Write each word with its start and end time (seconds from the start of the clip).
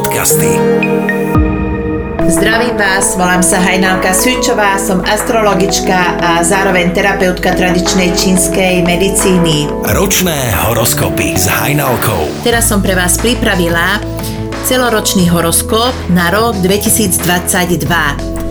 podcasty. 0.00 0.56
Zdravím 2.24 2.76
vás, 2.80 3.20
volám 3.20 3.44
sa 3.44 3.60
Hajnalka 3.60 4.16
Sučová, 4.16 4.80
som 4.80 5.04
astrologička 5.04 6.16
a 6.16 6.40
zároveň 6.40 6.96
terapeutka 6.96 7.52
tradičnej 7.52 8.16
čínskej 8.16 8.80
medicíny. 8.80 9.68
Ročné 9.92 10.56
horoskopy 10.64 11.36
s 11.36 11.52
Hajnalkou. 11.52 12.32
Teraz 12.40 12.72
som 12.72 12.80
pre 12.80 12.96
vás 12.96 13.20
pripravila 13.20 14.00
celoročný 14.64 15.28
horoskop 15.28 15.92
na 16.08 16.32
rok 16.32 16.56
2022. 16.64 17.84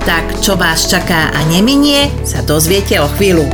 Tak 0.06 0.26
čo 0.46 0.54
vás 0.54 0.86
čaká 0.86 1.34
a 1.34 1.40
neminie, 1.50 2.14
sa 2.30 2.46
dozviete 2.46 3.02
o 3.02 3.10
chvíľu. 3.18 3.50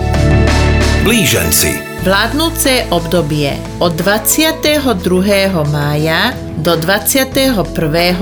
Blíženci. 1.08 1.95
Vládnúce 2.06 2.86
obdobie 2.94 3.58
od 3.82 3.98
22. 3.98 4.94
mája 5.74 6.38
do 6.62 6.78
21. 6.78 7.66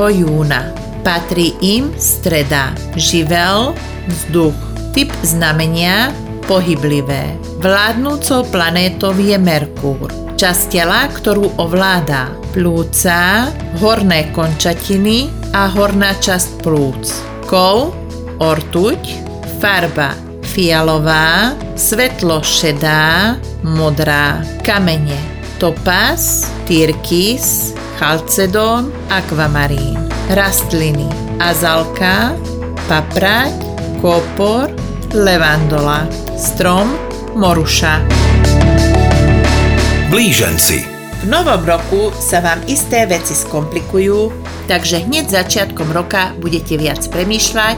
júna 0.07 0.71
Patrí 1.03 1.51
im 1.59 1.91
streda, 1.99 2.71
živel, 2.95 3.75
vzduch, 4.07 4.55
typ 4.95 5.11
znamenia, 5.27 6.15
pohyblivé. 6.47 7.35
Vládnúcou 7.59 8.47
planétou 8.47 9.11
je 9.19 9.35
Merkúr. 9.35 10.07
Časť 10.39 10.63
tela, 10.71 11.11
ktorú 11.11 11.52
ovláda 11.59 12.31
plúca, 12.55 13.52
horné 13.83 14.31
končatiny 14.31 15.27
a 15.52 15.67
horná 15.67 16.15
časť 16.23 16.63
plúc. 16.63 17.03
Kov, 17.52 17.91
ortuť, 18.39 19.02
farba 19.59 20.15
fialová, 20.53 21.57
svetlo 21.73 22.45
šedá, 22.45 23.33
modrá, 23.63 24.44
kamene, 24.62 25.17
topaz, 25.58 26.52
tyrkis, 26.67 27.73
chalcedón, 27.98 28.91
akvamarín 29.09 30.03
rastliny 30.31 31.08
azalka, 31.44 32.31
paprať, 32.88 33.52
kópor, 34.00 34.72
levandola, 35.11 36.08
strom, 36.39 36.88
moruša. 37.36 38.00
Blíženci. 40.08 40.80
V 41.23 41.31
novom 41.31 41.64
roku 41.64 42.11
sa 42.20 42.44
vám 42.44 42.64
isté 42.67 43.08
veci 43.08 43.36
skomplikujú, 43.36 44.31
takže 44.67 45.03
hneď 45.03 45.30
začiatkom 45.30 45.92
roka 45.92 46.31
budete 46.39 46.80
viac 46.80 47.03
premýšľať, 47.09 47.78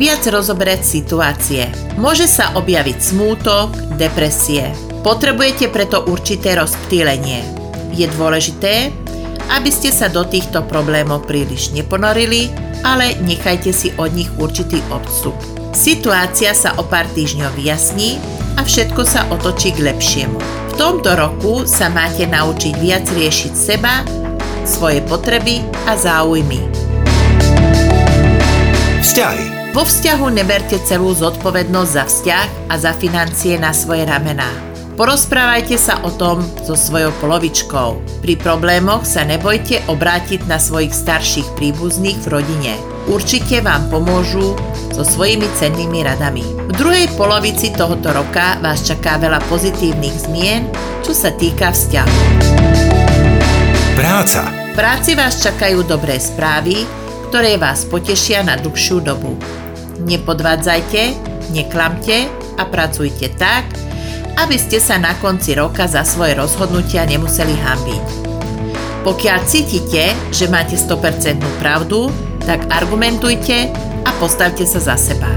viac 0.00 0.22
rozoberať 0.26 0.82
situácie. 0.82 1.68
Môže 2.00 2.26
sa 2.26 2.52
objaviť 2.58 2.98
smútok, 2.98 3.96
depresie. 4.00 4.72
Potrebujete 5.04 5.68
preto 5.68 6.02
určité 6.08 6.56
rozptýlenie. 6.56 7.44
Je 7.92 8.08
dôležité, 8.16 8.90
aby 9.52 9.70
ste 9.70 9.92
sa 9.92 10.08
do 10.08 10.24
týchto 10.24 10.64
problémov 10.64 11.28
príliš 11.28 11.70
neponorili, 11.76 12.48
ale 12.84 13.16
nechajte 13.20 13.70
si 13.70 13.92
od 14.00 14.12
nich 14.16 14.28
určitý 14.40 14.80
odstup. 14.88 15.36
Situácia 15.74 16.54
sa 16.54 16.72
o 16.78 16.86
pár 16.86 17.04
týždňov 17.12 17.52
vyjasní 17.58 18.16
a 18.56 18.62
všetko 18.62 19.02
sa 19.02 19.26
otočí 19.34 19.74
k 19.74 19.90
lepšiemu. 19.90 20.38
V 20.70 20.74
tomto 20.78 21.14
roku 21.14 21.66
sa 21.66 21.90
máte 21.90 22.26
naučiť 22.26 22.74
viac 22.78 23.06
riešiť 23.10 23.52
seba, 23.54 24.06
svoje 24.64 25.00
potreby 25.04 25.60
a 25.84 25.96
záujmy. 25.96 26.60
Vzťahy. 29.04 29.76
Vo 29.76 29.82
vzťahu 29.82 30.26
neberte 30.30 30.78
celú 30.86 31.12
zodpovednosť 31.12 31.90
za 31.90 32.04
vzťah 32.06 32.48
a 32.70 32.74
za 32.78 32.92
financie 32.94 33.58
na 33.58 33.74
svoje 33.74 34.06
ramená. 34.06 34.46
Porozprávajte 34.94 35.74
sa 35.74 35.98
o 36.06 36.10
tom 36.14 36.46
so 36.62 36.78
svojou 36.78 37.10
polovičkou. 37.18 38.22
Pri 38.22 38.38
problémoch 38.38 39.02
sa 39.02 39.26
nebojte 39.26 39.82
obrátiť 39.90 40.46
na 40.46 40.62
svojich 40.62 40.94
starších 40.94 41.58
príbuzných 41.58 42.22
v 42.22 42.26
rodine. 42.30 42.72
Určite 43.10 43.58
vám 43.58 43.90
pomôžu 43.90 44.54
so 44.94 45.02
svojimi 45.02 45.50
cennými 45.58 46.06
radami. 46.06 46.46
V 46.70 46.72
druhej 46.78 47.10
polovici 47.18 47.74
tohoto 47.74 48.14
roka 48.14 48.62
vás 48.62 48.86
čaká 48.86 49.18
veľa 49.18 49.42
pozitívnych 49.50 50.30
zmien, 50.30 50.70
čo 51.02 51.10
sa 51.10 51.34
týka 51.34 51.74
vzťahu. 51.74 53.13
Práca. 53.94 54.50
V 54.50 54.70
práci 54.74 55.14
vás 55.14 55.38
čakajú 55.38 55.86
dobré 55.86 56.18
správy, 56.18 56.82
ktoré 57.30 57.54
vás 57.54 57.86
potešia 57.86 58.42
na 58.42 58.58
dlhšiu 58.58 58.98
dobu. 58.98 59.38
Nepodvádzajte, 60.02 61.14
neklamte 61.54 62.26
a 62.58 62.66
pracujte 62.66 63.30
tak, 63.38 63.62
aby 64.34 64.58
ste 64.58 64.82
sa 64.82 64.98
na 64.98 65.14
konci 65.22 65.54
roka 65.54 65.86
za 65.86 66.02
svoje 66.02 66.34
rozhodnutia 66.34 67.06
nemuseli 67.06 67.54
hambiť. 67.54 68.06
Pokiaľ 69.06 69.38
cítite, 69.46 70.10
že 70.34 70.50
máte 70.50 70.74
100% 70.74 71.38
pravdu, 71.62 72.10
tak 72.42 72.66
argumentujte 72.74 73.70
a 74.02 74.10
postavte 74.18 74.66
sa 74.66 74.82
za 74.82 74.98
seba. 74.98 75.30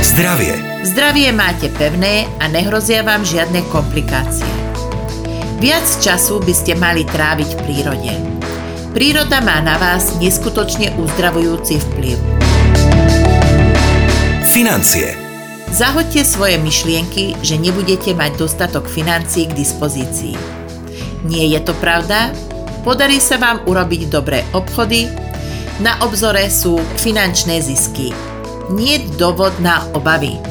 Zdravie. 0.00 0.56
Zdravie 0.88 1.36
máte 1.36 1.68
pevné 1.68 2.32
a 2.40 2.48
nehrozia 2.48 3.04
vám 3.04 3.28
žiadne 3.28 3.60
komplikácie. 3.68 4.71
Viac 5.62 6.02
času 6.02 6.42
by 6.42 6.54
ste 6.58 6.74
mali 6.74 7.06
tráviť 7.06 7.54
v 7.54 7.60
prírode. 7.62 8.12
Príroda 8.90 9.38
má 9.38 9.62
na 9.62 9.78
vás 9.78 10.18
neskutočne 10.18 10.90
uzdravujúci 10.98 11.78
vplyv. 11.78 12.18
Financie. 14.50 15.14
Zahoďte 15.70 16.26
svoje 16.26 16.58
myšlienky, 16.58 17.38
že 17.46 17.62
nebudete 17.62 18.10
mať 18.10 18.42
dostatok 18.42 18.90
financií 18.90 19.46
k 19.46 19.54
dispozícii. 19.54 20.34
Nie 21.30 21.46
je 21.54 21.62
to 21.62 21.78
pravda? 21.78 22.34
Podarí 22.82 23.22
sa 23.22 23.38
vám 23.38 23.62
urobiť 23.62 24.10
dobré 24.10 24.42
obchody? 24.58 25.06
Na 25.78 25.94
obzore 26.02 26.50
sú 26.50 26.82
finančné 26.98 27.62
zisky. 27.62 28.10
Nie 28.74 28.98
dôvod 29.14 29.54
na 29.62 29.86
obavy. 29.94 30.42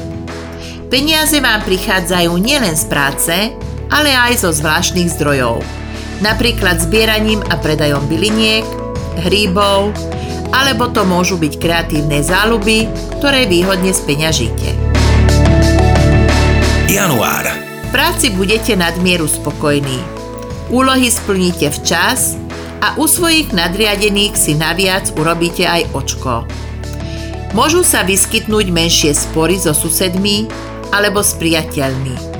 Peniaze 0.88 1.36
vám 1.44 1.60
prichádzajú 1.68 2.32
nielen 2.40 2.72
z 2.72 2.84
práce, 2.88 3.36
ale 3.92 4.16
aj 4.16 4.40
zo 4.40 4.50
zvláštnych 4.50 5.12
zdrojov. 5.12 5.60
Napríklad 6.24 6.80
zbieraním 6.80 7.44
a 7.52 7.60
predajom 7.60 8.08
byliniek, 8.08 8.64
hríbov, 9.28 9.92
alebo 10.52 10.88
to 10.88 11.04
môžu 11.04 11.36
byť 11.36 11.60
kreatívne 11.60 12.24
záľuby, 12.24 12.88
ktoré 13.20 13.44
výhodne 13.44 13.92
speňažíte. 13.92 14.72
Január. 16.88 17.44
V 17.88 17.88
práci 17.92 18.32
budete 18.32 18.72
nadmieru 18.72 19.28
spokojní. 19.28 20.00
Úlohy 20.72 21.12
splníte 21.12 21.68
včas 21.68 22.40
a 22.80 22.96
u 22.96 23.04
svojich 23.04 23.52
nadriadených 23.52 24.32
si 24.36 24.56
naviac 24.56 25.12
urobíte 25.20 25.68
aj 25.68 25.92
očko. 25.92 26.48
Môžu 27.52 27.84
sa 27.84 28.00
vyskytnúť 28.00 28.72
menšie 28.72 29.12
spory 29.12 29.60
so 29.60 29.76
susedmi 29.76 30.48
alebo 30.88 31.20
s 31.20 31.36
priateľmi. 31.36 32.31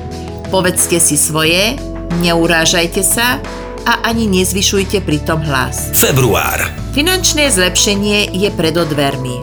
Povedzte 0.53 1.01
si 1.01 1.17
svoje, 1.17 1.81
neurážajte 2.21 3.01
sa 3.01 3.41
a 3.89 4.05
ani 4.05 4.29
nezvyšujte 4.29 5.01
pritom 5.01 5.41
hlas. 5.49 5.89
Február. 5.97 6.61
Finančné 6.93 7.49
zlepšenie 7.49 8.29
je 8.37 8.53
pred 8.53 8.77
dvermi. 8.77 9.41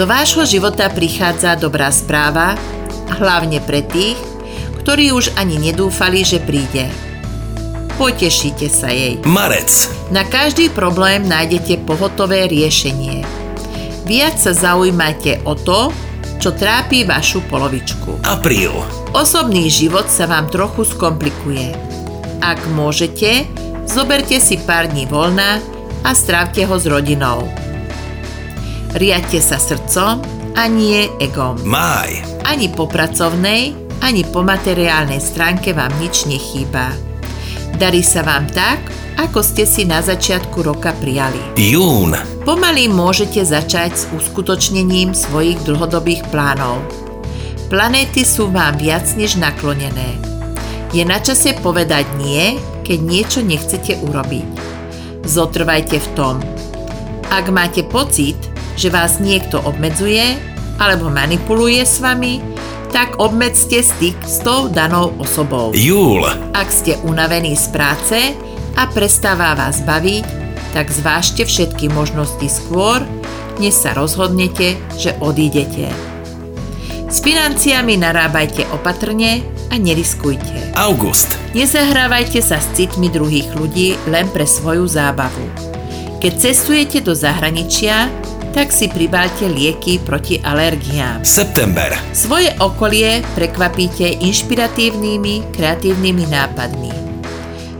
Do 0.00 0.08
vášho 0.08 0.48
života 0.48 0.88
prichádza 0.88 1.60
dobrá 1.60 1.92
správa, 1.92 2.56
hlavne 3.20 3.60
pre 3.60 3.84
tých, 3.84 4.16
ktorí 4.80 5.12
už 5.12 5.36
ani 5.36 5.60
nedúfali, 5.60 6.24
že 6.24 6.40
príde. 6.40 6.88
Potešíte 8.00 8.72
sa 8.72 8.88
jej. 8.88 9.20
Marec. 9.28 9.92
Na 10.08 10.24
každý 10.24 10.72
problém 10.72 11.28
nájdete 11.28 11.84
pohotové 11.84 12.48
riešenie. 12.48 13.20
Viac 14.08 14.40
sa 14.40 14.56
zaujímajte 14.56 15.44
o 15.44 15.52
to, 15.60 15.92
čo 16.42 16.50
trápi 16.50 17.06
vašu 17.06 17.46
polovičku. 17.46 18.18
Apríl. 18.26 18.74
Osobný 19.14 19.70
život 19.70 20.10
sa 20.10 20.26
vám 20.26 20.50
trochu 20.50 20.82
skomplikuje. 20.82 21.70
Ak 22.42 22.58
môžete, 22.74 23.46
zoberte 23.86 24.42
si 24.42 24.58
pár 24.58 24.90
dní 24.90 25.06
voľna 25.06 25.62
a 26.02 26.10
strávte 26.10 26.66
ho 26.66 26.74
s 26.74 26.90
rodinou. 26.90 27.46
Riadte 28.98 29.38
sa 29.38 29.54
srdcom 29.54 30.18
a 30.58 30.62
nie 30.66 31.06
egom. 31.22 31.62
Máj. 31.62 32.26
Ani 32.42 32.66
po 32.74 32.90
pracovnej, 32.90 33.78
ani 34.02 34.26
po 34.26 34.42
materiálnej 34.42 35.22
stránke 35.22 35.70
vám 35.70 35.94
nič 36.02 36.26
nechýba. 36.26 36.90
Darí 37.78 38.02
sa 38.02 38.26
vám 38.26 38.50
tak, 38.50 38.82
ako 39.18 39.40
ste 39.44 39.64
si 39.68 39.82
na 39.84 40.00
začiatku 40.00 40.62
roka 40.64 40.92
prijali. 40.96 41.40
Jún. 41.56 42.16
Pomaly 42.42 42.88
môžete 42.88 43.44
začať 43.44 43.90
s 43.96 44.04
uskutočnením 44.12 45.12
svojich 45.16 45.60
dlhodobých 45.64 46.26
plánov. 46.32 46.80
Planéty 47.72 48.26
sú 48.28 48.52
vám 48.52 48.76
viac 48.76 49.08
než 49.16 49.40
naklonené. 49.40 50.20
Je 50.92 51.00
na 51.08 51.16
čase 51.16 51.56
povedať 51.64 52.04
nie, 52.20 52.60
keď 52.84 52.98
niečo 53.00 53.40
nechcete 53.40 53.96
urobiť. 54.04 54.48
Zotrvajte 55.24 55.96
v 55.96 56.08
tom. 56.12 56.36
Ak 57.32 57.48
máte 57.48 57.80
pocit, 57.88 58.36
že 58.76 58.92
vás 58.92 59.16
niekto 59.16 59.56
obmedzuje 59.64 60.36
alebo 60.76 61.08
manipuluje 61.08 61.80
s 61.80 62.02
vami, 62.04 62.44
tak 62.92 63.16
obmedzte 63.16 63.80
styk 63.80 64.20
s 64.20 64.44
tou 64.44 64.68
danou 64.68 65.16
osobou. 65.16 65.72
Júl. 65.72 66.28
Ak 66.52 66.68
ste 66.68 67.00
unavení 67.00 67.56
z 67.56 67.66
práce 67.72 68.18
a 68.76 68.88
prestáva 68.88 69.56
vás 69.56 69.80
baviť, 69.84 70.24
tak 70.72 70.88
zvážte 70.88 71.44
všetky 71.44 71.92
možnosti 71.92 72.48
skôr, 72.48 73.04
než 73.60 73.76
sa 73.76 73.92
rozhodnete, 73.92 74.80
že 74.96 75.12
odídete. 75.20 75.92
S 77.12 77.20
financiami 77.20 78.00
narábajte 78.00 78.64
opatrne 78.72 79.44
a 79.68 79.76
neriskujte. 79.76 80.72
August. 80.72 81.36
Nezahrávajte 81.52 82.40
sa 82.40 82.56
s 82.56 82.72
citmi 82.72 83.12
druhých 83.12 83.52
ľudí 83.52 84.00
len 84.08 84.24
pre 84.32 84.48
svoju 84.48 84.88
zábavu. 84.88 85.44
Keď 86.24 86.32
cestujete 86.40 87.04
do 87.04 87.12
zahraničia, 87.12 88.08
tak 88.56 88.72
si 88.72 88.88
pribálte 88.88 89.48
lieky 89.48 90.00
proti 90.00 90.40
alergiám. 90.40 91.24
September. 91.24 91.92
Svoje 92.12 92.52
okolie 92.60 93.24
prekvapíte 93.36 94.08
inšpiratívnymi, 94.20 95.52
kreatívnymi 95.56 96.24
nápadmi. 96.28 96.92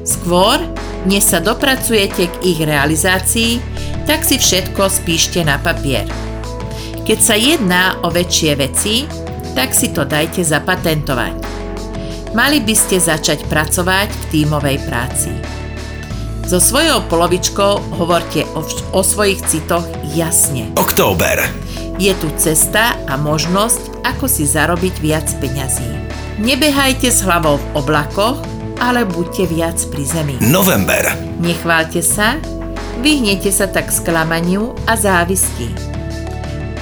Skôr, 0.04 0.60
než 1.06 1.22
sa 1.26 1.38
dopracujete 1.42 2.30
k 2.30 2.34
ich 2.42 2.60
realizácii, 2.62 3.58
tak 4.06 4.22
si 4.26 4.38
všetko 4.38 4.86
spíšte 4.90 5.42
na 5.42 5.58
papier. 5.58 6.06
Keď 7.02 7.18
sa 7.18 7.34
jedná 7.34 7.98
o 8.06 8.08
väčšie 8.14 8.52
veci, 8.58 9.06
tak 9.58 9.74
si 9.74 9.90
to 9.90 10.06
dajte 10.06 10.40
zapatentovať. 10.46 11.34
Mali 12.32 12.64
by 12.64 12.74
ste 12.78 12.96
začať 12.96 13.44
pracovať 13.50 14.08
v 14.08 14.24
tímovej 14.32 14.78
práci. 14.88 15.30
So 16.48 16.58
svojou 16.58 17.04
polovičkou 17.06 17.96
hovorte 17.98 18.48
o, 18.56 18.64
o 18.96 19.00
svojich 19.04 19.44
citoch 19.46 19.84
jasne. 20.16 20.72
Október. 20.80 21.44
Je 22.00 22.10
tu 22.16 22.28
cesta 22.40 22.96
a 23.04 23.14
možnosť, 23.20 24.02
ako 24.02 24.26
si 24.26 24.48
zarobiť 24.48 24.94
viac 24.98 25.28
peňazí. 25.38 25.86
Nebehajte 26.40 27.12
s 27.12 27.22
hlavou 27.22 27.60
v 27.60 27.66
oblakoch, 27.78 28.40
ale 28.82 29.06
buďte 29.06 29.46
viac 29.46 29.78
pri 29.94 30.02
zemi. 30.02 30.34
November. 30.42 31.14
Nechválte 31.38 32.02
sa, 32.02 32.42
vyhnete 32.98 33.54
sa 33.54 33.70
tak 33.70 33.94
sklamaniu 33.94 34.74
a 34.90 34.98
závisti. 34.98 35.70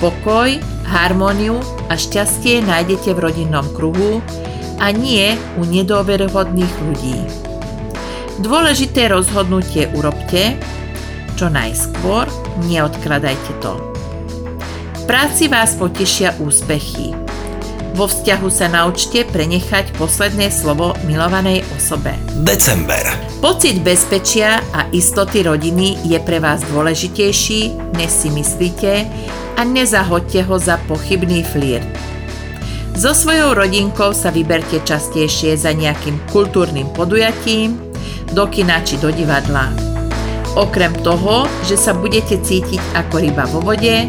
Pokoj, 0.00 0.56
harmóniu 0.88 1.60
a 1.92 2.00
šťastie 2.00 2.64
nájdete 2.64 3.12
v 3.12 3.20
rodinnom 3.20 3.68
kruhu 3.76 4.24
a 4.80 4.88
nie 4.96 5.36
u 5.60 5.68
nedôverohodných 5.68 6.74
ľudí. 6.88 7.20
Dôležité 8.40 9.12
rozhodnutie 9.12 9.92
urobte, 9.92 10.56
čo 11.36 11.52
najskôr, 11.52 12.24
neodkladajte 12.64 13.52
to. 13.60 13.76
V 14.96 15.02
práci 15.04 15.52
vás 15.52 15.76
potešia 15.76 16.32
úspechy. 16.40 17.29
Vo 18.00 18.08
vzťahu 18.08 18.48
sa 18.48 18.64
naučte 18.64 19.28
prenechať 19.28 19.92
posledné 20.00 20.48
slovo 20.48 20.96
milovanej 21.04 21.60
osobe. 21.76 22.16
December. 22.48 23.04
Pocit 23.44 23.76
bezpečia 23.84 24.64
a 24.72 24.88
istoty 24.88 25.44
rodiny 25.44 26.00
je 26.08 26.16
pre 26.24 26.40
vás 26.40 26.64
dôležitejší, 26.72 27.92
než 28.00 28.08
si 28.08 28.32
myslíte 28.32 29.04
a 29.52 29.60
nezahoďte 29.68 30.48
ho 30.48 30.56
za 30.56 30.80
pochybný 30.88 31.44
flírt. 31.44 31.84
So 32.96 33.12
svojou 33.12 33.52
rodinkou 33.52 34.16
sa 34.16 34.32
vyberte 34.32 34.80
častejšie 34.80 35.60
za 35.60 35.76
nejakým 35.76 36.16
kultúrnym 36.32 36.88
podujatím, 36.96 37.76
do 38.32 38.48
kina 38.48 38.80
či 38.80 38.96
do 38.96 39.12
divadla. 39.12 39.68
Okrem 40.56 40.96
toho, 41.04 41.44
že 41.68 41.76
sa 41.76 41.92
budete 41.92 42.40
cítiť 42.40 42.80
ako 42.96 43.28
ryba 43.28 43.44
vo 43.52 43.60
vode, 43.60 44.08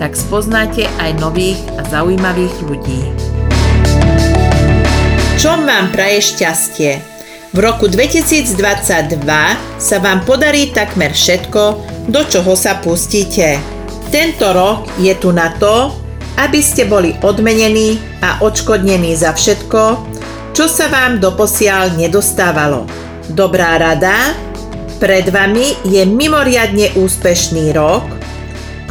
tak 0.00 0.16
spoznáte 0.16 0.88
aj 0.96 1.20
nových 1.20 1.60
a 1.76 1.84
zaujímavých 1.84 2.56
ľudí. 2.64 3.04
Čo 5.36 5.60
vám 5.60 5.92
praje 5.92 6.24
šťastie? 6.24 6.90
V 7.52 7.58
roku 7.60 7.84
2022 7.84 8.56
sa 9.76 9.96
vám 10.00 10.24
podarí 10.24 10.72
takmer 10.72 11.12
všetko, 11.12 11.62
do 12.08 12.24
čoho 12.24 12.56
sa 12.56 12.80
pustíte. 12.80 13.60
Tento 14.08 14.48
rok 14.56 14.88
je 14.96 15.12
tu 15.20 15.36
na 15.36 15.52
to, 15.60 15.92
aby 16.40 16.64
ste 16.64 16.88
boli 16.88 17.12
odmenení 17.20 18.00
a 18.24 18.40
odškodnení 18.40 19.12
za 19.12 19.36
všetko, 19.36 19.82
čo 20.56 20.64
sa 20.64 20.88
vám 20.88 21.20
doposiaľ 21.20 22.00
nedostávalo. 22.00 22.88
Dobrá 23.36 23.76
rada, 23.76 24.32
pred 24.96 25.28
vami 25.28 25.76
je 25.84 26.02
mimoriadne 26.08 26.96
úspešný 26.96 27.76
rok, 27.76 28.19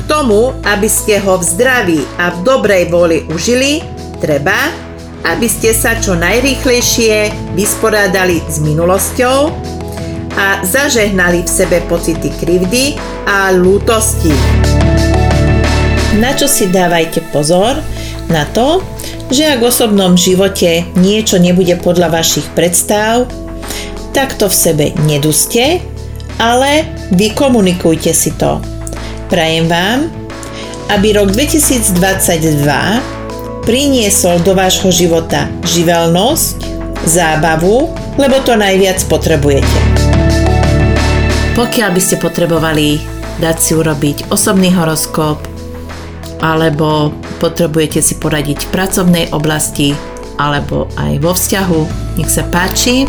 tomu, 0.10 0.58
aby 0.66 0.90
ste 0.90 1.22
ho 1.22 1.38
v 1.38 1.46
zdraví 1.46 2.02
a 2.18 2.34
v 2.34 2.42
dobrej 2.42 2.90
voli 2.90 3.30
užili, 3.30 3.86
treba, 4.18 4.58
aby 5.30 5.46
ste 5.46 5.70
sa 5.72 5.94
čo 6.02 6.18
najrýchlejšie 6.18 7.30
vysporádali 7.54 8.42
s 8.50 8.58
minulosťou 8.58 9.54
a 10.34 10.66
zažehnali 10.66 11.46
v 11.46 11.50
sebe 11.50 11.78
pocity 11.86 12.34
krivdy 12.42 12.98
a 13.30 13.54
lútosti. 13.54 14.34
Na 16.18 16.34
čo 16.34 16.50
si 16.50 16.66
dávajte 16.74 17.22
pozor? 17.30 17.78
Na 18.34 18.50
to, 18.50 18.82
že 19.30 19.46
ak 19.46 19.62
v 19.62 19.70
osobnom 19.70 20.18
živote 20.18 20.90
niečo 20.98 21.38
nebude 21.38 21.78
podľa 21.78 22.18
vašich 22.18 22.50
predstav, 22.58 23.30
tak 24.10 24.34
to 24.42 24.50
v 24.50 24.58
sebe 24.58 24.86
neduste, 25.06 25.78
ale 26.42 26.90
vykomunikujte 27.14 28.10
si 28.10 28.34
to 28.34 28.79
Prajem 29.30 29.70
vám, 29.70 30.10
aby 30.90 31.14
rok 31.14 31.30
2022 31.30 32.66
priniesol 33.62 34.42
do 34.42 34.58
vášho 34.58 34.90
života 34.90 35.46
živelnosť, 35.70 36.58
zábavu, 37.06 37.94
lebo 38.18 38.42
to 38.42 38.58
najviac 38.58 38.98
potrebujete. 39.06 39.80
Pokiaľ 41.54 41.90
by 41.94 42.02
ste 42.02 42.18
potrebovali 42.18 42.98
dať 43.38 43.58
si 43.62 43.78
urobiť 43.78 44.34
osobný 44.34 44.74
horoskop 44.74 45.38
alebo 46.42 47.14
potrebujete 47.38 48.02
si 48.02 48.18
poradiť 48.18 48.66
v 48.66 48.72
pracovnej 48.74 49.26
oblasti 49.30 49.94
alebo 50.42 50.90
aj 50.98 51.22
vo 51.22 51.38
vzťahu, 51.38 51.82
nech 52.18 52.34
sa 52.34 52.50
páči, 52.50 53.06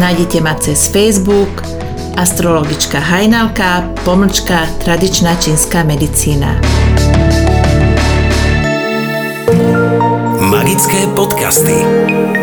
nájdete 0.00 0.40
ma 0.40 0.56
cez 0.56 0.88
Facebook, 0.88 1.75
astrologička 2.16 2.98
Hajnalka, 2.98 3.92
pomlčka 4.04 4.66
tradičná 4.84 5.36
čínska 5.36 5.84
medicína. 5.84 6.60
Magické 10.40 11.06
podcasty. 11.12 12.35